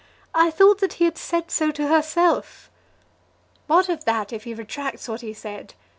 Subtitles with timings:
[0.33, 2.71] I thought that he had said so to herself."
[3.67, 5.75] "What of that, if he retracts what he said?